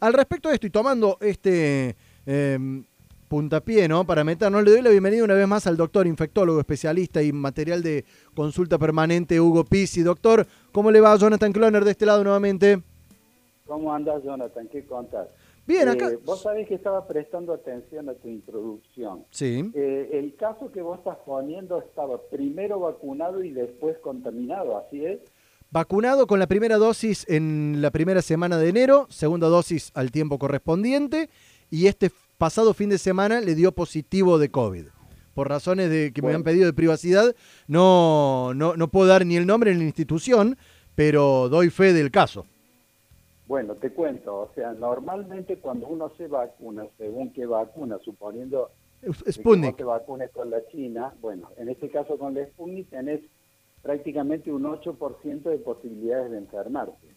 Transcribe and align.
Al 0.00 0.14
respecto 0.14 0.48
de 0.48 0.54
esto 0.54 0.66
y 0.66 0.70
tomando 0.70 1.18
este 1.20 1.94
em, 2.26 2.84
puntapié, 3.28 3.88
¿no? 3.88 4.04
Para 4.04 4.24
meternos, 4.24 4.62
le 4.62 4.72
doy 4.72 4.82
la 4.82 4.90
bienvenida 4.90 5.24
una 5.24 5.34
vez 5.34 5.46
más 5.46 5.66
al 5.66 5.76
doctor 5.76 6.06
infectólogo, 6.06 6.58
especialista 6.58 7.22
y 7.22 7.32
material 7.32 7.82
de 7.82 8.04
consulta 8.34 8.78
permanente, 8.78 9.40
Hugo 9.40 9.64
Pizzi. 9.64 10.02
Doctor, 10.02 10.46
¿cómo 10.72 10.90
le 10.90 11.00
va 11.00 11.16
Jonathan 11.16 11.52
Cloner 11.52 11.84
de 11.84 11.92
este 11.92 12.04
lado 12.04 12.24
nuevamente? 12.24 12.82
¿Cómo 13.66 13.94
andas, 13.94 14.22
Jonathan? 14.22 14.68
¿Qué 14.68 14.84
contar? 14.84 15.30
Bien, 15.66 15.88
acá. 15.88 16.10
Eh, 16.10 16.18
vos 16.24 16.42
sabés 16.42 16.68
que 16.68 16.74
estaba 16.74 17.06
prestando 17.06 17.52
atención 17.52 18.08
a 18.08 18.14
tu 18.14 18.28
introducción. 18.28 19.24
Sí. 19.30 19.70
Eh, 19.74 20.10
el 20.12 20.34
caso 20.34 20.72
que 20.72 20.82
vos 20.82 20.98
estás 20.98 21.18
poniendo 21.24 21.78
estaba 21.78 22.20
primero 22.30 22.80
vacunado 22.80 23.42
y 23.42 23.50
después 23.50 23.96
contaminado, 23.98 24.76
¿así 24.76 25.06
es? 25.06 25.20
Vacunado 25.72 26.26
con 26.26 26.38
la 26.38 26.46
primera 26.46 26.76
dosis 26.76 27.24
en 27.30 27.80
la 27.80 27.90
primera 27.90 28.20
semana 28.20 28.58
de 28.58 28.68
enero, 28.68 29.06
segunda 29.08 29.48
dosis 29.48 29.90
al 29.94 30.12
tiempo 30.12 30.38
correspondiente, 30.38 31.30
y 31.70 31.86
este 31.86 32.10
pasado 32.36 32.74
fin 32.74 32.90
de 32.90 32.98
semana 32.98 33.40
le 33.40 33.54
dio 33.54 33.72
positivo 33.72 34.38
de 34.38 34.50
COVID. 34.50 34.84
Por 35.32 35.48
razones 35.48 35.88
de 35.88 36.12
que 36.12 36.20
me 36.20 36.34
han 36.34 36.42
pedido 36.42 36.66
de 36.66 36.74
privacidad, 36.74 37.34
no, 37.68 38.52
no, 38.52 38.76
no 38.76 38.88
puedo 38.88 39.06
dar 39.06 39.24
ni 39.24 39.36
el 39.36 39.46
nombre 39.46 39.72
ni 39.72 39.78
la 39.78 39.86
institución, 39.86 40.58
pero 40.94 41.48
doy 41.48 41.70
fe 41.70 41.94
del 41.94 42.10
caso. 42.10 42.44
Bueno, 43.46 43.74
te 43.76 43.92
cuento, 43.92 44.40
o 44.40 44.50
sea, 44.54 44.74
normalmente 44.74 45.56
cuando 45.56 45.86
uno 45.86 46.12
se 46.18 46.26
vacuna, 46.28 46.84
según 46.98 47.32
qué 47.32 47.46
vacuna, 47.46 47.98
suponiendo 48.04 48.72
Sputnik. 49.26 49.70
que 49.70 49.78
te 49.78 49.84
vacunes 49.84 50.30
con 50.32 50.50
la 50.50 50.58
China, 50.70 51.14
bueno, 51.22 51.48
en 51.56 51.70
este 51.70 51.88
caso 51.88 52.18
con 52.18 52.34
la 52.34 52.44
Sputnik 52.44 52.90
tenés 52.90 53.22
prácticamente 53.82 54.52
un 54.52 54.64
8% 54.64 55.42
de 55.42 55.58
posibilidades 55.58 56.30
de 56.30 56.38
enfermarte. 56.38 57.08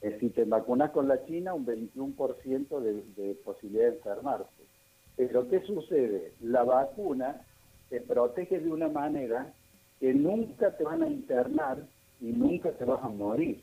Eh, 0.00 0.16
si 0.20 0.30
te 0.30 0.44
vacunas 0.44 0.90
con 0.90 1.08
la 1.08 1.24
China, 1.26 1.54
un 1.54 1.66
21% 1.66 2.80
de, 2.80 3.02
de 3.16 3.34
posibilidad 3.36 3.90
de 3.90 3.96
enfermarte. 3.96 4.64
Pero 5.16 5.48
¿qué 5.48 5.60
sucede? 5.62 6.32
La 6.40 6.64
vacuna 6.64 7.42
te 7.90 8.00
protege 8.00 8.60
de 8.60 8.70
una 8.70 8.88
manera 8.88 9.52
que 9.98 10.14
nunca 10.14 10.76
te 10.76 10.84
van 10.84 11.02
a 11.02 11.08
internar 11.08 11.78
y 12.20 12.26
nunca 12.26 12.70
te 12.72 12.84
vas 12.84 13.02
a 13.02 13.08
morir 13.08 13.62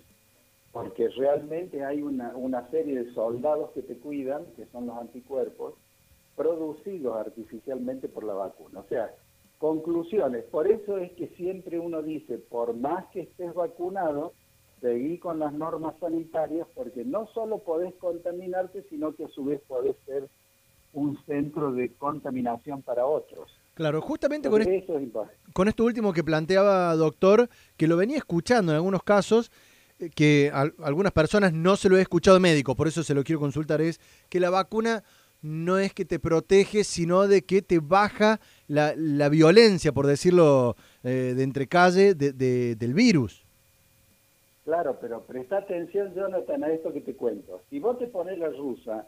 porque 0.76 1.08
realmente 1.08 1.86
hay 1.86 2.02
una, 2.02 2.36
una 2.36 2.70
serie 2.70 3.02
de 3.02 3.14
soldados 3.14 3.72
que 3.72 3.82
te 3.82 3.96
cuidan, 3.96 4.44
que 4.58 4.66
son 4.74 4.88
los 4.88 4.98
anticuerpos, 4.98 5.76
producidos 6.36 7.16
artificialmente 7.16 8.10
por 8.10 8.26
la 8.26 8.34
vacuna. 8.34 8.82
O 8.82 8.84
sea, 8.90 9.10
conclusiones. 9.58 10.44
Por 10.46 10.68
eso 10.68 10.98
es 10.98 11.12
que 11.14 11.28
siempre 11.38 11.80
uno 11.80 12.02
dice, 12.02 12.38
por 12.38 12.76
más 12.76 13.06
que 13.08 13.22
estés 13.22 13.54
vacunado, 13.54 14.34
seguí 14.82 15.18
con 15.18 15.40
las 15.40 15.54
normas 15.54 15.96
sanitarias, 16.00 16.68
porque 16.76 17.04
no 17.04 17.28
solo 17.34 17.60
podés 17.60 17.94
contaminarte, 17.96 18.84
sino 18.90 19.14
que 19.16 19.26
a 19.26 19.30
su 19.30 19.46
vez 19.46 19.62
podés 19.68 19.96
ser 20.06 20.28
un 20.94 21.18
centro 21.26 21.72
de 21.72 21.92
contaminación 21.94 22.82
para 22.82 23.06
otros. 23.06 23.52
Claro, 23.74 24.02
justamente 24.02 24.50
con, 24.50 24.64
con 25.52 25.68
esto 25.68 25.84
último 25.84 26.14
que 26.14 26.24
planteaba, 26.24 26.96
doctor, 26.96 27.50
que 27.76 27.88
lo 27.88 27.98
venía 27.98 28.18
escuchando 28.18 28.72
en 28.72 28.78
algunos 28.78 29.04
casos, 29.04 29.52
eh, 30.00 30.10
que 30.14 30.50
a, 30.54 30.72
algunas 30.84 31.12
personas 31.12 31.52
no 31.52 31.76
se 31.76 31.90
lo 31.90 31.98
he 31.98 32.02
escuchado 32.02 32.40
médico, 32.40 32.76
por 32.76 32.88
eso 32.88 33.04
se 33.04 33.14
lo 33.14 33.24
quiero 33.24 33.42
consultar, 33.42 33.82
es 33.82 34.00
que 34.30 34.40
la 34.40 34.50
vacuna 34.50 35.04
no 35.46 35.78
es 35.78 35.94
que 35.94 36.06
te 36.06 36.20
protege, 36.20 36.84
sino 36.84 37.28
de 37.28 37.44
que 37.44 37.62
te 37.62 37.80
baja 37.80 38.40
la, 38.68 38.94
la 38.98 39.30
violencia, 39.30 39.92
por 39.92 40.08
decirlo 40.08 40.76
eh, 41.04 41.34
de 41.36 41.44
entrecalle, 41.44 42.16
de, 42.16 42.34
de, 42.34 42.76
del 42.76 42.94
virus. 42.94 43.46
Claro, 44.64 44.98
pero 45.00 45.22
presta 45.22 45.58
atención, 45.58 46.14
Jonathan, 46.16 46.64
a 46.64 46.72
esto 46.72 46.92
que 46.92 47.02
te 47.02 47.14
cuento. 47.14 47.62
Si 47.70 47.80
vos 47.80 48.00
te 48.00 48.08
pones 48.08 48.40
la 48.40 48.50
rusa, 48.50 49.06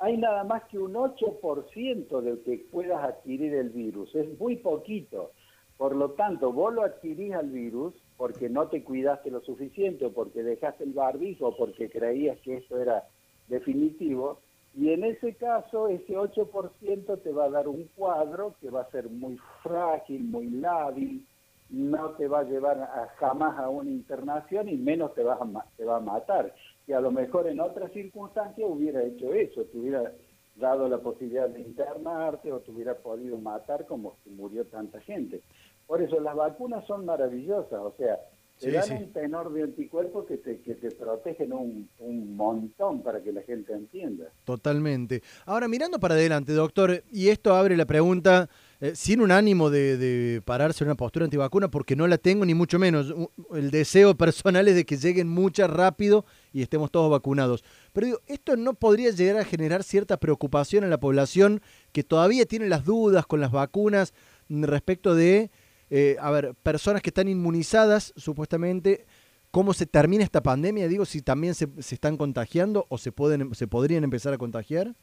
hay 0.00 0.16
nada 0.16 0.42
más 0.44 0.64
que 0.64 0.78
un 0.78 0.94
8% 0.94 2.20
del 2.22 2.40
que 2.40 2.64
puedas 2.72 3.04
adquirir 3.04 3.54
el 3.54 3.68
virus. 3.70 4.12
Es 4.14 4.26
muy 4.38 4.56
poquito. 4.56 5.30
Por 5.76 5.94
lo 5.94 6.10
tanto, 6.10 6.52
vos 6.52 6.74
lo 6.74 6.82
adquirís 6.82 7.32
al 7.34 7.50
virus 7.50 7.94
porque 8.16 8.48
no 8.48 8.68
te 8.68 8.82
cuidaste 8.82 9.30
lo 9.30 9.40
suficiente 9.42 10.06
o 10.06 10.12
porque 10.12 10.42
dejaste 10.42 10.84
el 10.84 10.92
barbijo 10.92 11.56
porque 11.56 11.88
creías 11.88 12.38
que 12.40 12.56
esto 12.56 12.80
era 12.80 13.04
definitivo. 13.48 14.40
Y 14.74 14.90
en 14.92 15.04
ese 15.04 15.34
caso, 15.34 15.88
ese 15.88 16.14
8% 16.16 17.22
te 17.22 17.32
va 17.32 17.44
a 17.44 17.50
dar 17.50 17.68
un 17.68 17.84
cuadro 17.96 18.54
que 18.60 18.70
va 18.70 18.82
a 18.82 18.90
ser 18.90 19.08
muy 19.08 19.38
frágil, 19.62 20.24
muy 20.24 20.48
lábil, 20.48 21.26
no 21.70 22.10
te 22.10 22.28
va 22.28 22.40
a 22.40 22.44
llevar 22.44 22.78
a, 22.78 23.08
jamás 23.18 23.58
a 23.58 23.68
una 23.68 23.90
internación 23.90 24.68
y 24.68 24.76
menos 24.76 25.14
te, 25.14 25.22
va 25.22 25.34
a, 25.34 25.66
te 25.76 25.84
va 25.84 25.96
a 25.96 26.00
matar. 26.00 26.54
Que 26.86 26.94
a 26.94 27.00
lo 27.00 27.10
mejor 27.10 27.46
en 27.48 27.60
otras 27.60 27.92
circunstancias 27.92 28.68
hubiera 28.68 29.02
hecho 29.02 29.32
eso, 29.32 29.64
te 29.64 29.78
hubiera 29.78 30.12
dado 30.56 30.88
la 30.88 30.98
posibilidad 30.98 31.48
de 31.48 31.60
internarte 31.60 32.52
o 32.52 32.60
te 32.60 32.70
hubiera 32.70 32.94
podido 32.94 33.38
matar 33.38 33.86
como 33.86 34.16
murió 34.26 34.64
tanta 34.66 35.00
gente. 35.00 35.42
Por 35.86 36.02
eso 36.02 36.20
las 36.20 36.36
vacunas 36.36 36.84
son 36.86 37.04
maravillosas, 37.04 37.80
o 37.80 37.92
sea, 37.96 38.18
te 38.60 38.70
dan 38.70 38.92
un 38.92 39.12
tenor 39.12 39.52
de 39.52 39.62
anticuerpos 39.62 40.26
que 40.26 40.36
te, 40.36 40.60
que 40.60 40.74
te 40.74 40.90
protegen 40.90 41.52
un, 41.52 41.88
un, 41.98 42.36
montón 42.36 43.02
para 43.02 43.22
que 43.22 43.32
la 43.32 43.40
gente 43.42 43.72
entienda. 43.72 44.26
Totalmente. 44.44 45.22
Ahora, 45.46 45.66
mirando 45.66 45.98
para 45.98 46.14
adelante, 46.14 46.52
doctor, 46.52 47.02
y 47.10 47.28
esto 47.28 47.54
abre 47.54 47.74
la 47.76 47.86
pregunta 47.86 48.50
eh, 48.80 48.92
sin 48.94 49.22
un 49.22 49.32
ánimo 49.32 49.70
de, 49.70 49.96
de, 49.96 50.42
pararse 50.42 50.84
en 50.84 50.88
una 50.88 50.94
postura 50.94 51.24
antivacuna, 51.24 51.70
porque 51.70 51.96
no 51.96 52.06
la 52.06 52.18
tengo 52.18 52.44
ni 52.44 52.52
mucho 52.52 52.78
menos. 52.78 53.14
El 53.54 53.70
deseo 53.70 54.14
personal 54.14 54.68
es 54.68 54.74
de 54.74 54.84
que 54.84 54.98
lleguen 54.98 55.28
muchas 55.28 55.70
rápido 55.70 56.26
y 56.52 56.60
estemos 56.60 56.90
todos 56.90 57.10
vacunados. 57.10 57.64
Pero 57.94 58.06
digo, 58.06 58.20
¿esto 58.26 58.56
no 58.56 58.74
podría 58.74 59.10
llegar 59.10 59.38
a 59.38 59.44
generar 59.44 59.82
cierta 59.84 60.18
preocupación 60.18 60.84
en 60.84 60.90
la 60.90 61.00
población 61.00 61.62
que 61.92 62.04
todavía 62.04 62.44
tiene 62.44 62.68
las 62.68 62.84
dudas 62.84 63.24
con 63.26 63.40
las 63.40 63.52
vacunas 63.52 64.12
respecto 64.50 65.14
de 65.14 65.50
eh, 65.90 66.16
a 66.20 66.30
ver, 66.30 66.54
personas 66.62 67.02
que 67.02 67.10
están 67.10 67.28
inmunizadas, 67.28 68.12
supuestamente, 68.16 69.06
¿cómo 69.50 69.74
se 69.74 69.86
termina 69.86 70.24
esta 70.24 70.40
pandemia? 70.40 70.88
Digo, 70.88 71.04
si 71.04 71.20
también 71.20 71.54
se, 71.54 71.66
se 71.82 71.94
están 71.94 72.16
contagiando 72.16 72.86
o 72.88 72.98
se, 72.98 73.12
pueden, 73.12 73.54
se 73.54 73.66
podrían 73.66 74.04
empezar 74.04 74.32
a 74.32 74.38
contagiar. 74.38 74.94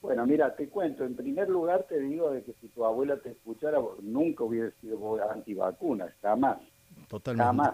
Bueno, 0.00 0.26
mira, 0.26 0.54
te 0.54 0.68
cuento. 0.68 1.04
En 1.04 1.16
primer 1.16 1.48
lugar, 1.48 1.86
te 1.88 1.98
digo 1.98 2.30
de 2.30 2.42
que 2.42 2.52
si 2.60 2.68
tu 2.68 2.84
abuela 2.84 3.16
te 3.16 3.30
escuchara, 3.30 3.78
nunca 4.02 4.44
hubiera 4.44 4.70
sido 4.80 5.18
antivacunas, 5.30 6.12
jamás. 6.20 6.58
Totalmente. 7.08 7.44
Jamás. 7.44 7.72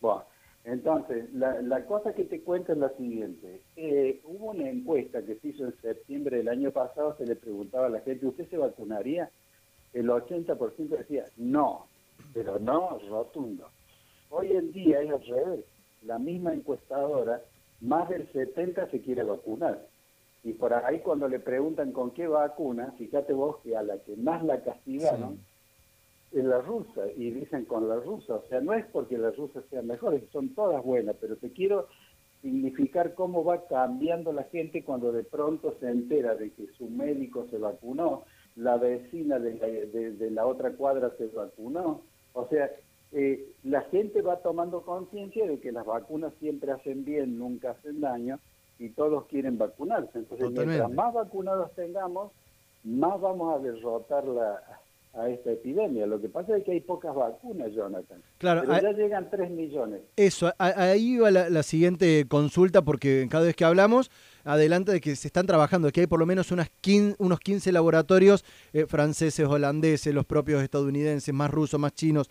Bueno, 0.00 0.24
entonces, 0.64 1.32
la, 1.34 1.60
la, 1.62 1.84
cosa 1.84 2.12
que 2.14 2.24
te 2.24 2.40
cuento 2.40 2.72
es 2.72 2.78
la 2.78 2.88
siguiente. 2.96 3.60
Eh, 3.76 4.20
hubo 4.24 4.50
una 4.50 4.68
encuesta 4.68 5.22
que 5.22 5.36
se 5.36 5.48
hizo 5.48 5.66
en 5.66 5.74
septiembre 5.80 6.38
del 6.38 6.48
año 6.48 6.72
pasado, 6.72 7.14
se 7.18 7.26
le 7.26 7.36
preguntaba 7.36 7.86
a 7.86 7.90
la 7.90 8.00
gente, 8.00 8.26
¿usted 8.26 8.48
se 8.48 8.56
vacunaría? 8.56 9.30
El 9.96 10.08
80% 10.08 10.88
decía 10.88 11.24
no, 11.38 11.86
pero 12.34 12.58
no 12.58 12.98
rotundo. 13.08 13.68
Hoy 14.28 14.52
en 14.52 14.70
día 14.72 15.00
es 15.00 15.10
al 15.10 15.26
revés. 15.26 15.64
La 16.02 16.18
misma 16.18 16.52
encuestadora, 16.52 17.40
más 17.80 18.08
del 18.10 18.30
70 18.30 18.90
se 18.90 19.00
quiere 19.00 19.22
vacunar. 19.22 19.86
Y 20.44 20.52
por 20.52 20.74
ahí 20.74 21.00
cuando 21.00 21.28
le 21.28 21.40
preguntan 21.40 21.92
con 21.92 22.10
qué 22.10 22.28
vacuna, 22.28 22.92
fíjate 22.98 23.32
vos 23.32 23.56
que 23.64 23.74
a 23.74 23.82
la 23.82 23.98
que 23.98 24.16
más 24.16 24.44
la 24.44 24.62
castigaron 24.62 25.40
es 26.30 26.44
la 26.44 26.60
rusa. 26.60 27.06
Y 27.16 27.30
dicen 27.30 27.64
con 27.64 27.88
la 27.88 27.96
rusa. 27.96 28.34
O 28.34 28.44
sea, 28.48 28.60
no 28.60 28.74
es 28.74 28.84
porque 28.92 29.16
las 29.16 29.34
rusas 29.34 29.64
sean 29.70 29.86
mejores, 29.86 30.22
son 30.30 30.50
todas 30.50 30.84
buenas, 30.84 31.16
pero 31.18 31.36
te 31.36 31.50
quiero 31.52 31.88
significar 32.42 33.14
cómo 33.14 33.42
va 33.44 33.66
cambiando 33.66 34.30
la 34.32 34.44
gente 34.44 34.84
cuando 34.84 35.10
de 35.10 35.24
pronto 35.24 35.74
se 35.80 35.88
entera 35.88 36.34
de 36.34 36.50
que 36.50 36.66
su 36.76 36.88
médico 36.90 37.46
se 37.50 37.56
vacunó, 37.56 38.24
la 38.56 38.76
vecina 38.76 39.38
de 39.38 39.54
la, 39.54 39.66
de, 39.66 40.30
la 40.30 40.46
otra 40.46 40.72
cuadra 40.72 41.12
se 41.18 41.26
vacunó. 41.28 42.02
O 42.32 42.48
sea, 42.48 42.70
eh, 43.12 43.52
la 43.62 43.82
gente 43.82 44.22
va 44.22 44.38
tomando 44.38 44.82
conciencia 44.82 45.46
de 45.46 45.60
que 45.60 45.72
las 45.72 45.86
vacunas 45.86 46.32
siempre 46.40 46.72
hacen 46.72 47.04
bien, 47.04 47.38
nunca 47.38 47.70
hacen 47.72 48.00
daño, 48.00 48.38
y 48.78 48.90
todos 48.90 49.26
quieren 49.26 49.58
vacunarse. 49.58 50.18
Entonces, 50.18 50.50
mientras 50.50 50.90
más 50.90 51.14
vacunados 51.14 51.72
tengamos, 51.74 52.32
más 52.84 53.20
vamos 53.20 53.54
a 53.54 53.62
derrotar 53.62 54.24
la, 54.24 54.62
a 55.16 55.28
esta 55.28 55.50
epidemia. 55.50 56.06
Lo 56.06 56.20
que 56.20 56.28
pasa 56.28 56.56
es 56.56 56.64
que 56.64 56.72
hay 56.72 56.80
pocas 56.80 57.14
vacunas, 57.14 57.72
Jonathan. 57.72 58.22
Claro, 58.38 58.62
Pero 58.66 58.80
ya 58.80 58.92
llegan 58.92 59.30
3 59.30 59.50
millones. 59.50 60.00
Eso, 60.16 60.52
ahí 60.58 61.18
va 61.18 61.30
la, 61.30 61.48
la, 61.48 61.62
siguiente 61.62 62.26
consulta, 62.28 62.82
porque 62.82 63.26
cada 63.30 63.44
vez 63.44 63.56
que 63.56 63.64
hablamos, 63.64 64.10
adelante 64.44 64.92
de 64.92 65.00
que 65.00 65.16
se 65.16 65.28
están 65.28 65.46
trabajando, 65.46 65.90
que 65.90 66.00
hay 66.00 66.06
por 66.06 66.20
lo 66.20 66.26
menos 66.26 66.52
unas 66.52 66.68
15, 66.80 67.16
unos 67.18 67.40
15 67.40 67.72
laboratorios 67.72 68.44
eh, 68.72 68.86
franceses, 68.86 69.46
holandeses, 69.46 70.14
los 70.14 70.26
propios 70.26 70.62
estadounidenses, 70.62 71.34
más 71.34 71.50
rusos, 71.50 71.80
más 71.80 71.94
chinos. 71.94 72.30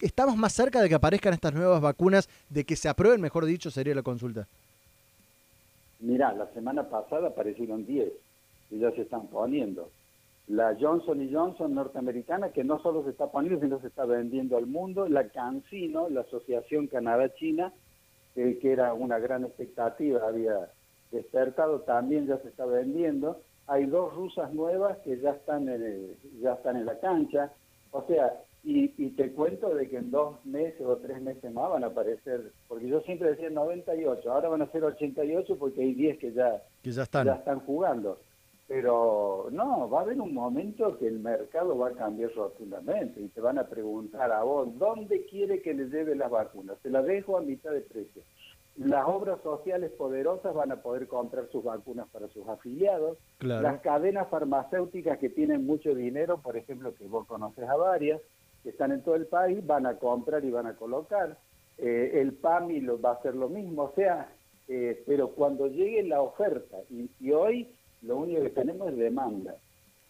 ¿Estamos 0.00 0.36
más 0.36 0.52
cerca 0.52 0.80
de 0.80 0.88
que 0.88 0.94
aparezcan 0.94 1.34
estas 1.34 1.52
nuevas 1.52 1.80
vacunas, 1.80 2.28
de 2.48 2.64
que 2.64 2.76
se 2.76 2.88
aprueben, 2.88 3.20
mejor 3.20 3.44
dicho, 3.44 3.70
sería 3.70 3.94
la 3.94 4.02
consulta? 4.02 4.46
Mira, 5.98 6.32
la 6.32 6.46
semana 6.54 6.88
pasada 6.88 7.28
aparecieron 7.28 7.84
10 7.84 8.10
y 8.70 8.78
ya 8.78 8.90
se 8.92 9.02
están 9.02 9.26
poniendo 9.26 9.90
la 10.50 10.76
Johnson 10.78 11.28
Johnson 11.32 11.74
norteamericana, 11.74 12.50
que 12.50 12.64
no 12.64 12.80
solo 12.80 13.04
se 13.04 13.10
está 13.10 13.28
poniendo, 13.28 13.60
sino 13.60 13.80
se 13.80 13.86
está 13.86 14.04
vendiendo 14.04 14.56
al 14.56 14.66
mundo, 14.66 15.08
la 15.08 15.28
CanSino, 15.28 16.08
la 16.08 16.22
Asociación 16.22 16.88
Canadá-China, 16.88 17.72
que 18.34 18.58
era 18.72 18.92
una 18.92 19.20
gran 19.20 19.44
expectativa, 19.44 20.26
había 20.26 20.70
despertado, 21.12 21.82
también 21.82 22.26
ya 22.26 22.38
se 22.38 22.48
está 22.48 22.66
vendiendo. 22.66 23.40
Hay 23.68 23.86
dos 23.86 24.12
rusas 24.12 24.52
nuevas 24.52 24.98
que 24.98 25.20
ya 25.20 25.30
están 25.30 25.68
en, 25.68 26.16
ya 26.42 26.54
están 26.54 26.76
en 26.76 26.86
la 26.86 26.98
cancha. 26.98 27.52
O 27.92 28.04
sea, 28.08 28.32
y, 28.64 28.88
te 29.10 29.30
cuento 29.32 29.72
de 29.72 29.88
que 29.88 29.98
en 29.98 30.10
dos 30.10 30.44
meses 30.44 30.82
o 30.82 30.96
tres 30.96 31.22
meses 31.22 31.52
más 31.52 31.70
van 31.70 31.84
a 31.84 31.88
aparecer, 31.88 32.52
porque 32.66 32.88
yo 32.88 33.00
siempre 33.02 33.30
decía 33.30 33.50
98, 33.50 34.32
ahora 34.32 34.48
van 34.48 34.62
a 34.62 34.72
ser 34.72 34.82
88 34.82 35.56
porque 35.58 35.82
hay 35.82 35.94
10 35.94 36.18
que 36.18 36.32
ya, 36.32 36.60
que 36.82 36.90
ya, 36.90 37.04
están. 37.04 37.26
ya 37.26 37.34
están 37.34 37.60
jugando. 37.60 38.18
Pero 38.70 39.48
no, 39.50 39.90
va 39.90 39.98
a 39.98 40.02
haber 40.02 40.20
un 40.20 40.32
momento 40.32 40.96
que 40.96 41.08
el 41.08 41.18
mercado 41.18 41.76
va 41.76 41.88
a 41.88 41.94
cambiar 41.94 42.32
rotundamente 42.36 43.20
y 43.20 43.26
te 43.26 43.40
van 43.40 43.58
a 43.58 43.66
preguntar 43.66 44.30
a 44.30 44.44
vos, 44.44 44.68
¿dónde 44.78 45.26
quiere 45.26 45.60
que 45.60 45.74
le 45.74 45.86
lleve 45.86 46.14
las 46.14 46.30
vacunas? 46.30 46.78
Se 46.80 46.88
las 46.88 47.04
dejo 47.04 47.36
a 47.36 47.40
mitad 47.40 47.72
de 47.72 47.80
precio. 47.80 48.22
Las 48.76 49.08
obras 49.08 49.40
sociales 49.42 49.90
poderosas 49.90 50.54
van 50.54 50.70
a 50.70 50.82
poder 50.82 51.08
comprar 51.08 51.48
sus 51.50 51.64
vacunas 51.64 52.06
para 52.10 52.28
sus 52.28 52.46
afiliados. 52.46 53.18
Las 53.40 53.80
cadenas 53.80 54.28
farmacéuticas 54.28 55.18
que 55.18 55.30
tienen 55.30 55.66
mucho 55.66 55.92
dinero, 55.92 56.38
por 56.40 56.56
ejemplo, 56.56 56.94
que 56.94 57.08
vos 57.08 57.26
conoces 57.26 57.68
a 57.68 57.74
varias, 57.74 58.20
que 58.62 58.68
están 58.68 58.92
en 58.92 59.02
todo 59.02 59.16
el 59.16 59.26
país, 59.26 59.66
van 59.66 59.86
a 59.86 59.98
comprar 59.98 60.44
y 60.44 60.50
van 60.52 60.68
a 60.68 60.76
colocar. 60.76 61.36
Eh, 61.76 62.20
el 62.20 62.34
PAMI 62.34 62.82
lo, 62.82 63.00
va 63.00 63.10
a 63.10 63.14
hacer 63.14 63.34
lo 63.34 63.48
mismo. 63.48 63.82
O 63.82 63.92
sea, 63.96 64.32
eh, 64.68 65.02
pero 65.08 65.30
cuando 65.30 65.66
llegue 65.66 66.04
la 66.04 66.22
oferta, 66.22 66.76
y 66.88 67.32
hoy 67.32 67.68
lo 68.02 68.16
único 68.16 68.42
que 68.42 68.50
tenemos 68.50 68.88
es 68.90 68.96
demanda. 68.96 69.54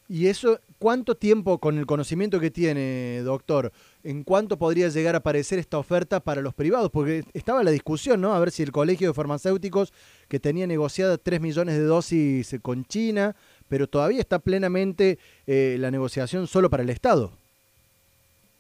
¿Y 0.09 0.27
eso 0.27 0.59
cuánto 0.81 1.17
tiempo, 1.17 1.59
con 1.59 1.79
el 1.79 1.87
conocimiento 1.87 2.41
que 2.41 2.51
tiene, 2.51 3.21
doctor, 3.23 3.71
en 4.03 4.25
cuánto 4.25 4.59
podría 4.59 4.89
llegar 4.89 5.15
a 5.15 5.19
aparecer 5.19 5.61
esta 5.61 5.79
oferta 5.79 6.19
para 6.19 6.41
los 6.41 6.53
privados? 6.53 6.91
Porque 6.91 7.23
estaba 7.33 7.63
la 7.63 7.71
discusión, 7.71 8.21
¿no? 8.21 8.35
A 8.35 8.41
ver 8.41 8.51
si 8.51 8.65
el 8.65 8.73
colegio 8.73 9.07
de 9.07 9.15
farmacéuticos 9.15 9.93
que 10.29 10.41
tenía 10.41 10.67
negociadas 10.67 11.21
3 11.23 11.41
millones 11.41 11.79
de 11.79 11.85
dosis 11.85 12.59
con 12.61 12.85
China, 12.87 13.37
pero 13.69 13.87
todavía 13.87 14.19
está 14.19 14.41
plenamente 14.41 15.21
eh, 15.47 15.77
la 15.79 15.93
negociación 15.93 16.49
solo 16.49 16.71
para 16.71 16.83
el 16.83 16.91
Estado. 16.91 17.31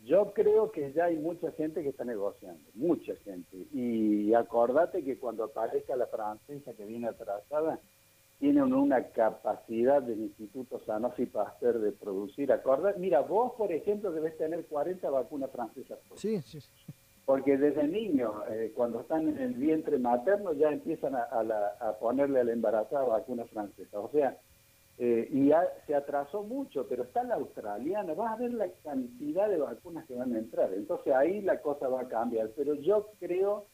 Yo 0.06 0.32
creo 0.32 0.70
que 0.70 0.92
ya 0.92 1.06
hay 1.06 1.16
mucha 1.16 1.50
gente 1.52 1.82
que 1.82 1.88
está 1.88 2.04
negociando, 2.04 2.60
mucha 2.74 3.14
gente. 3.24 3.56
Y 3.72 4.34
acordate 4.34 5.02
que 5.02 5.18
cuando 5.18 5.42
aparezca 5.42 5.96
la 5.96 6.06
francesa 6.06 6.72
que 6.74 6.84
viene 6.84 7.08
atrasada, 7.08 7.80
tienen 8.40 8.72
una 8.72 9.04
capacidad 9.08 10.02
del 10.02 10.18
Instituto 10.20 10.80
Sanofi 10.86 11.26
Pasteur 11.26 11.78
de 11.78 11.92
producir. 11.92 12.50
Acordar, 12.50 12.98
mira, 12.98 13.20
vos, 13.20 13.52
por 13.52 13.70
ejemplo, 13.70 14.10
debes 14.10 14.36
tener 14.38 14.64
40 14.64 15.10
vacunas 15.10 15.50
francesas. 15.50 15.98
Sí, 16.14 16.40
sí, 16.40 16.58
sí. 16.58 16.70
Porque 17.26 17.58
desde 17.58 17.86
niños, 17.86 18.32
eh, 18.50 18.72
cuando 18.74 19.02
están 19.02 19.28
en 19.28 19.38
el 19.38 19.54
vientre 19.54 19.98
materno, 19.98 20.54
ya 20.54 20.70
empiezan 20.70 21.14
a, 21.16 21.24
a, 21.24 21.98
ponerle 21.98 22.40
a 22.40 22.44
la 22.44 22.52
embarazada 22.52 23.04
vacunas 23.04 23.48
francesas. 23.50 23.94
O 23.94 24.08
sea, 24.10 24.38
eh, 24.96 25.28
y 25.30 25.48
ya 25.48 25.62
se 25.86 25.94
atrasó 25.94 26.42
mucho, 26.42 26.86
pero 26.88 27.02
está 27.02 27.22
la 27.22 27.34
australiana. 27.34 28.14
Vas 28.14 28.32
a 28.32 28.36
ver 28.36 28.54
la 28.54 28.68
cantidad 28.82 29.50
de 29.50 29.58
vacunas 29.58 30.06
que 30.06 30.14
van 30.14 30.34
a 30.34 30.38
entrar. 30.38 30.72
Entonces 30.72 31.12
ahí 31.14 31.42
la 31.42 31.60
cosa 31.60 31.88
va 31.88 32.00
a 32.00 32.08
cambiar. 32.08 32.48
Pero 32.56 32.72
yo 32.72 33.10
creo 33.20 33.66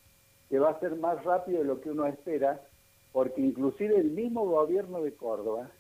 que 0.51 0.59
va 0.59 0.71
a 0.71 0.81
ser 0.81 0.97
más 0.97 1.23
rápido 1.25 1.61
de 1.61 1.65
lo 1.67 1.81
que 1.81 1.93
uno 1.93 2.05
espera 2.07 2.61
porque 3.17 3.41
inclusive 3.41 3.97
el 3.97 4.11
mismo 4.11 4.45
gobierno 4.45 5.01
de 5.01 5.15
Córdoba, 5.15 5.71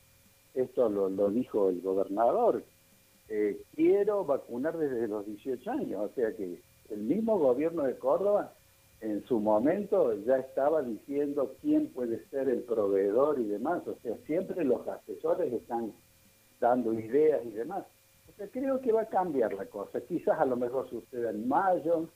esto 0.54 0.88
lo, 0.88 1.28
dijo 1.28 1.68
el 1.68 1.82
gobernador, 1.82 2.64
eh, 3.28 3.60
quiero 3.74 4.24
vacunar 4.24 4.78
desde 4.78 5.06
los 5.06 5.26
18 5.26 5.70
años, 5.70 6.10
o 6.10 6.14
sea 6.14 6.34
que 6.34 6.62
el 6.88 7.00
mismo 7.00 7.38
gobierno 7.38 7.82
de 7.82 7.98
Córdoba 7.98 8.54
en 9.02 9.22
su 9.26 9.38
momento 9.38 10.14
ya 10.24 10.38
estaba 10.38 10.80
diciendo 10.80 11.54
quién 11.60 11.88
puede 11.88 12.24
ser 12.30 12.48
el 12.48 12.62
proveedor 12.62 13.38
y 13.38 13.44
demás, 13.44 13.86
o 13.86 13.96
sea, 14.02 14.16
siempre 14.24 14.64
los 14.64 14.88
asesores 14.88 15.52
están 15.52 15.92
dando 16.58 16.94
ideas 16.94 17.44
y 17.44 17.50
demás. 17.50 17.84
O 18.30 18.32
sea, 18.38 18.48
creo 18.48 18.80
que 18.80 18.92
va 18.92 19.02
a 19.02 19.10
cambiar 19.10 19.52
la 19.52 19.66
cosa, 19.66 20.00
quizás 20.00 20.40
a 20.40 20.46
lo 20.46 20.56
mejor 20.56 20.88
suceda 20.88 21.28
en 21.28 21.46
mayo, 21.46 22.08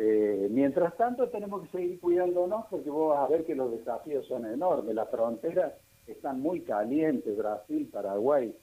eh, 0.00 0.46
mientras 0.52 0.96
tanto 0.96 1.28
tenemos 1.28 1.62
que 1.62 1.76
seguir 1.76 1.98
cuidándonos 1.98 2.66
porque 2.70 2.88
vos 2.88 3.16
vas 3.16 3.26
a 3.26 3.32
ver 3.32 3.44
que 3.44 3.56
los 3.56 3.72
desafíos 3.72 4.24
son 4.28 4.46
enormes. 4.46 4.94
Las 4.94 5.10
fronteras 5.10 5.72
están 6.06 6.40
muy 6.40 6.60
calientes, 6.60 7.36
Brasil, 7.36 7.88
Paraguay, 7.92 8.54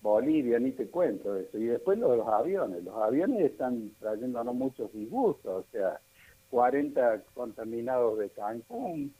Bolivia, 0.00 0.58
ni 0.58 0.72
te 0.72 0.86
cuento 0.88 1.36
eso. 1.36 1.58
Y 1.58 1.66
después 1.66 1.98
los, 1.98 2.26
aviones. 2.26 2.82
Los 2.84 2.96
aviones 2.96 3.40
están 3.42 3.90
trayéndonos 4.00 4.54
muchos 4.54 4.90
disgustos, 4.94 5.66
o 5.66 5.70
sea, 5.70 6.00
40 6.48 7.22
contaminados 7.34 8.18
de 8.18 8.30
Cancún. 8.30 9.12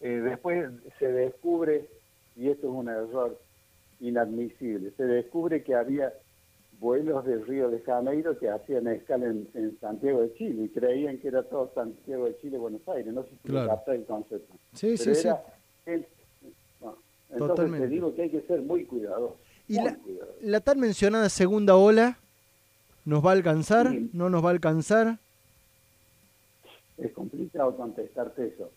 Eh, 0.00 0.22
después 0.24 0.70
se 0.98 1.12
descubre, 1.12 1.86
y 2.34 2.48
esto 2.48 2.68
es 2.68 2.72
un 2.72 2.88
error 2.88 3.38
inadmisible, 4.00 4.90
se 4.92 5.04
descubre 5.04 5.62
que 5.62 5.74
había 5.74 6.14
vuelos 6.80 7.24
del 7.26 7.46
Río 7.46 7.70
de 7.70 7.80
Janeiro 7.80 8.36
que 8.38 8.48
hacían 8.48 8.88
escala 8.88 9.26
en, 9.26 9.78
Santiago 9.80 10.22
de 10.22 10.34
Chile 10.34 10.64
y 10.64 10.68
creían 10.70 11.18
que 11.18 11.28
era 11.28 11.42
todo 11.42 11.70
Santiago 11.74 12.24
de 12.24 12.36
Chile, 12.38 12.58
Buenos 12.58 12.86
Aires. 12.88 13.12
No 13.12 13.22
sé 13.22 13.28
si 13.42 13.48
claro. 13.48 13.80
el 13.86 14.04
concepto. 14.04 14.54
Sí, 14.72 14.96
sí, 14.96 15.14
sí. 15.14 15.28
Entonces 17.30 17.70
te 17.70 17.86
digo 17.86 18.14
que 18.14 18.22
hay 18.22 18.30
que 18.30 18.40
ser 18.42 18.62
muy 18.62 18.84
cuidadoso. 18.86 19.36
¿Y 19.68 19.78
la, 20.40 20.60
tan 20.60 20.80
mencionada 20.80 21.28
segunda 21.28 21.76
ola 21.76 22.18
nos 23.04 23.24
va 23.24 23.30
a 23.30 23.34
alcanzar? 23.34 23.94
¿No 24.12 24.28
nos 24.28 24.44
va 24.44 24.48
a 24.48 24.52
alcanzar? 24.52 25.18
Es 26.98 27.12
complicado 27.12 27.76
contestarte 27.76 28.48
eso. 28.48 28.70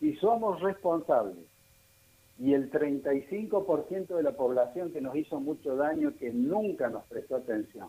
Si 0.00 0.16
somos 0.16 0.60
responsables 0.60 1.36
y 2.40 2.54
el 2.54 2.70
35% 2.70 4.16
de 4.16 4.22
la 4.22 4.32
población 4.32 4.90
que 4.92 5.02
nos 5.02 5.14
hizo 5.14 5.38
mucho 5.38 5.76
daño, 5.76 6.14
que 6.18 6.32
nunca 6.32 6.88
nos 6.88 7.04
prestó 7.04 7.36
atención, 7.36 7.88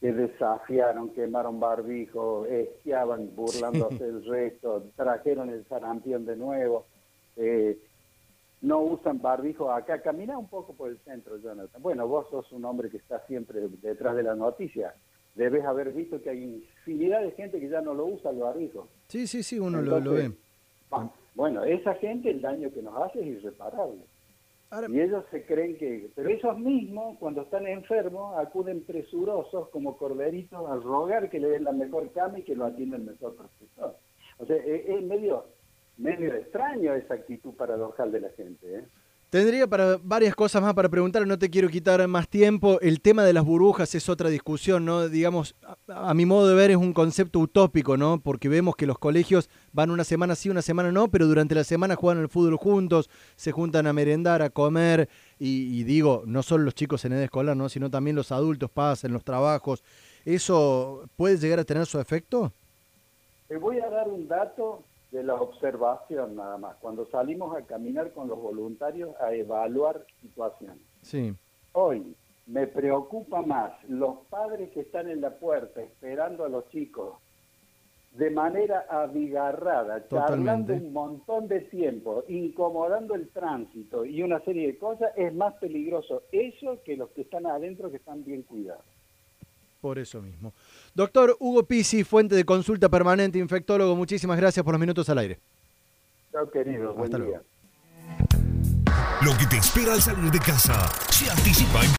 que 0.00 0.12
desafiaron, 0.12 1.10
quemaron 1.10 1.58
barbijo, 1.58 2.46
esquiaban 2.46 3.34
burlándose 3.34 4.04
del 4.04 4.24
resto, 4.24 4.84
trajeron 4.94 5.50
el 5.50 5.66
sarampión 5.66 6.24
de 6.24 6.36
nuevo, 6.36 6.86
eh, 7.36 7.76
no 8.62 8.80
usan 8.82 9.20
barbijo 9.20 9.70
acá. 9.72 10.00
Camina 10.00 10.38
un 10.38 10.48
poco 10.48 10.72
por 10.72 10.90
el 10.90 10.98
centro, 10.98 11.36
Jonathan. 11.36 11.82
Bueno, 11.82 12.06
vos 12.06 12.28
sos 12.30 12.50
un 12.52 12.64
hombre 12.64 12.88
que 12.88 12.98
está 12.98 13.26
siempre 13.26 13.60
detrás 13.82 14.14
de 14.14 14.22
la 14.22 14.36
noticia. 14.36 14.94
Debes 15.34 15.64
haber 15.64 15.92
visto 15.92 16.22
que 16.22 16.30
hay 16.30 16.42
infinidad 16.42 17.20
de 17.20 17.32
gente 17.32 17.58
que 17.58 17.68
ya 17.68 17.80
no 17.80 17.94
lo 17.94 18.06
usa 18.06 18.30
el 18.30 18.38
barbijo. 18.38 18.88
Sí, 19.08 19.26
sí, 19.26 19.42
sí, 19.42 19.58
uno 19.58 19.82
lo, 19.82 20.12
ve. 20.12 20.32
Bueno, 21.36 21.64
esa 21.64 21.94
gente 21.96 22.30
el 22.30 22.40
daño 22.40 22.72
que 22.72 22.80
nos 22.80 22.96
hace 22.96 23.20
es 23.20 23.26
irreparable. 23.26 24.00
y 24.88 25.00
ellos 25.00 25.22
se 25.30 25.44
creen 25.44 25.76
que... 25.76 26.10
Pero 26.14 26.30
esos 26.30 26.58
mismos, 26.58 27.18
cuando 27.18 27.42
están 27.42 27.66
enfermos, 27.66 28.36
acuden 28.38 28.82
presurosos 28.84 29.68
como 29.68 29.98
corderitos 29.98 30.68
a 30.68 30.76
rogar 30.76 31.28
que 31.28 31.38
le 31.38 31.50
den 31.50 31.64
la 31.64 31.72
mejor 31.72 32.10
cama 32.12 32.38
y 32.38 32.42
que 32.42 32.56
lo 32.56 32.64
atienda 32.64 32.96
el 32.96 33.04
mejor 33.04 33.36
profesor. 33.36 33.96
O 34.38 34.46
sea, 34.46 34.56
es, 34.56 34.88
es 34.88 35.02
medio, 35.02 35.44
medio 35.98 36.34
extraño 36.34 36.94
esa 36.94 37.14
actitud 37.14 37.54
paradojal 37.54 38.10
de 38.12 38.20
la 38.20 38.30
gente. 38.30 38.78
¿eh? 38.78 38.84
Tendría 39.30 39.66
para 39.66 39.98
varias 40.00 40.36
cosas 40.36 40.62
más 40.62 40.72
para 40.74 40.88
preguntar, 40.88 41.26
no 41.26 41.36
te 41.36 41.50
quiero 41.50 41.68
quitar 41.68 42.06
más 42.06 42.28
tiempo. 42.28 42.80
El 42.80 43.00
tema 43.00 43.24
de 43.24 43.32
las 43.32 43.44
burbujas 43.44 43.92
es 43.96 44.08
otra 44.08 44.30
discusión, 44.30 44.84
¿no? 44.84 45.08
Digamos, 45.08 45.56
a, 45.88 46.14
mi 46.14 46.24
modo 46.24 46.48
de 46.48 46.54
ver 46.54 46.70
es 46.70 46.76
un 46.76 46.92
concepto 46.92 47.40
utópico, 47.40 47.96
¿no? 47.96 48.20
Porque 48.20 48.48
vemos 48.48 48.76
que 48.76 48.86
los 48.86 49.00
colegios 49.00 49.50
van 49.72 49.90
una 49.90 50.04
semana 50.04 50.36
sí, 50.36 50.48
una 50.48 50.62
semana 50.62 50.92
no, 50.92 51.08
pero 51.08 51.26
durante 51.26 51.56
la 51.56 51.64
semana 51.64 51.96
juegan 51.96 52.22
al 52.22 52.28
fútbol 52.28 52.56
juntos, 52.56 53.10
se 53.34 53.50
juntan 53.50 53.88
a 53.88 53.92
merendar, 53.92 54.42
a 54.42 54.50
comer, 54.50 55.08
y, 55.40 55.82
digo, 55.82 56.22
no 56.24 56.44
solo 56.44 56.62
los 56.62 56.74
chicos 56.74 57.04
en 57.04 57.14
edad 57.14 57.24
escolar, 57.24 57.56
¿no? 57.56 57.68
Sino 57.68 57.90
también 57.90 58.14
los 58.14 58.30
adultos 58.30 58.70
pasan 58.70 59.12
los 59.12 59.24
trabajos. 59.24 59.82
¿Eso 60.24 61.02
puede 61.16 61.36
llegar 61.36 61.58
a 61.58 61.64
tener 61.64 61.84
su 61.86 61.98
efecto? 61.98 62.52
Te 63.48 63.56
voy 63.56 63.80
a 63.80 63.90
dar 63.90 64.08
un 64.08 64.28
dato 64.28 64.84
de 65.16 65.24
la 65.24 65.34
observación 65.34 66.36
nada 66.36 66.58
más, 66.58 66.76
cuando 66.76 67.06
salimos 67.06 67.56
a 67.56 67.62
caminar 67.62 68.12
con 68.12 68.28
los 68.28 68.38
voluntarios 68.38 69.18
a 69.18 69.32
evaluar 69.32 70.04
situaciones. 70.20 70.82
Sí. 71.00 71.34
Hoy 71.72 72.14
me 72.46 72.66
preocupa 72.66 73.40
más 73.40 73.72
los 73.88 74.18
padres 74.28 74.70
que 74.72 74.80
están 74.80 75.08
en 75.08 75.22
la 75.22 75.30
puerta 75.30 75.80
esperando 75.80 76.44
a 76.44 76.50
los 76.50 76.68
chicos 76.68 77.14
de 78.12 78.30
manera 78.30 78.86
abigarrada, 78.90 80.06
charlando 80.08 80.74
un 80.74 80.92
montón 80.92 81.48
de 81.48 81.60
tiempo, 81.62 82.24
incomodando 82.28 83.14
el 83.14 83.28
tránsito 83.28 84.04
y 84.04 84.22
una 84.22 84.40
serie 84.40 84.66
de 84.66 84.78
cosas, 84.78 85.12
es 85.16 85.34
más 85.34 85.54
peligroso 85.54 86.24
eso 86.30 86.82
que 86.84 86.96
los 86.96 87.10
que 87.10 87.22
están 87.22 87.46
adentro 87.46 87.90
que 87.90 87.96
están 87.96 88.22
bien 88.22 88.42
cuidados 88.42 88.84
por 89.86 90.00
eso 90.00 90.20
mismo. 90.20 90.52
Doctor 90.94 91.36
Hugo 91.38 91.64
Pisi, 91.64 92.02
fuente 92.02 92.34
de 92.34 92.44
consulta 92.44 92.88
permanente, 92.88 93.38
infectólogo, 93.38 93.94
muchísimas 93.94 94.36
gracias 94.36 94.64
por 94.64 94.74
los 94.74 94.80
minutos 94.80 95.08
al 95.10 95.18
aire. 95.18 95.38
Chao, 96.32 96.50
querido. 96.50 96.92
Hasta 97.00 97.18
luego. 97.18 97.40
Lo 99.22 99.38
que 99.38 99.46
te 99.46 99.58
espera 99.58 99.92
al 99.92 100.02
salir 100.02 100.32
de 100.32 100.40
casa 100.40 100.90
se 101.12 101.30
anticipa 101.30 101.84